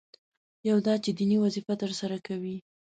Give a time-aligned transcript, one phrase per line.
[0.69, 2.55] یو دا چې دیني وظیفه ترسره کوي.